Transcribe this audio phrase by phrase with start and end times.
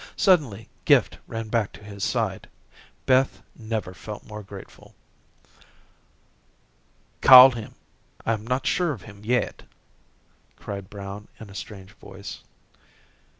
[0.17, 2.49] Suddenly Gift ran back to his side.
[3.05, 4.95] Beth never felt more grateful.
[7.21, 7.75] "Call him.
[8.25, 9.61] I am not sure of him yet,"
[10.55, 12.39] cried Brown in a strange voice.